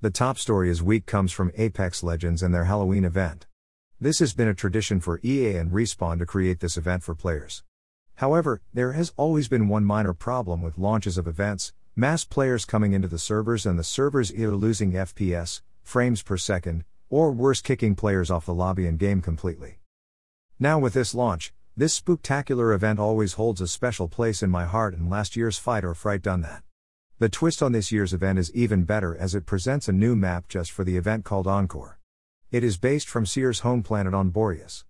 [0.00, 3.48] The top story is week comes from Apex Legends and their Halloween event.
[4.00, 7.64] This has been a tradition for EA and Respawn to create this event for players.
[8.14, 12.92] However, there has always been one minor problem with launches of events mass players coming
[12.92, 17.96] into the servers and the servers either losing FPS, frames per second, or worse, kicking
[17.96, 19.80] players off the lobby and game completely.
[20.60, 24.94] Now, with this launch, this spectacular event always holds a special place in my heart,
[24.94, 26.62] and last year's Fight or Fright done that.
[27.20, 30.46] The twist on this year's event is even better as it presents a new map
[30.46, 31.98] just for the event called Encore.
[32.52, 34.84] It is based from Seer's home planet on Boreas.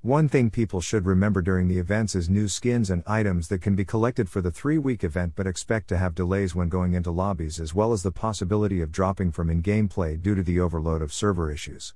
[0.00, 3.74] One thing people should remember during the events is new skins and items that can
[3.74, 7.10] be collected for the three week event but expect to have delays when going into
[7.10, 10.60] lobbies as well as the possibility of dropping from in game play due to the
[10.60, 11.92] overload of server issues.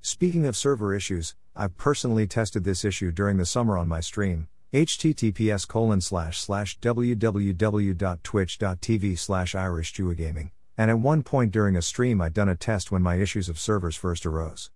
[0.00, 4.48] Speaking of server issues, I've personally tested this issue during the summer on my stream,
[4.72, 12.34] https colon slash slash www.twitch.tv slash irishchewiegaming, and at one point during a stream I'd
[12.34, 14.70] done a test when my issues of servers first arose.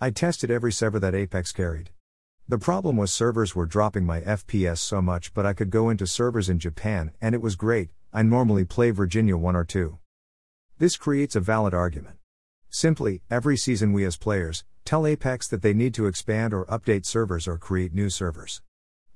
[0.00, 1.90] I tested every server that Apex carried.
[2.48, 6.06] The problem was servers were dropping my FPS so much but I could go into
[6.06, 9.98] servers in Japan and it was great, I normally play Virginia 1 or 2.
[10.78, 12.16] This creates a valid argument.
[12.70, 17.04] Simply, every season we as players tell Apex that they need to expand or update
[17.04, 18.62] servers or create new servers.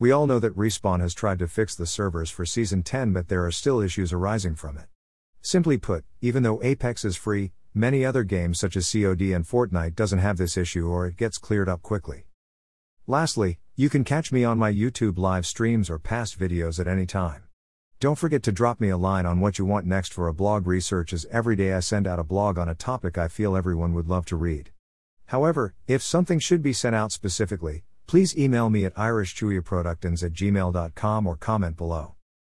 [0.00, 3.26] We all know that Respawn has tried to fix the servers for Season 10, but
[3.26, 4.86] there are still issues arising from it.
[5.40, 9.96] Simply put, even though Apex is free, many other games such as COD and Fortnite
[9.96, 12.26] doesn't have this issue or it gets cleared up quickly.
[13.08, 17.04] Lastly, you can catch me on my YouTube live streams or past videos at any
[17.04, 17.42] time.
[17.98, 20.68] Don't forget to drop me a line on what you want next for a blog
[20.68, 23.94] research as every day I send out a blog on a topic I feel everyone
[23.94, 24.70] would love to read.
[25.26, 31.26] However, if something should be sent out specifically, please email me at irishchewiaproductins at gmail.com
[31.26, 32.17] or comment below.